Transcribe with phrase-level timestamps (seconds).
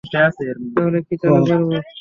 [0.73, 1.75] তাহলে কি চালু করবো?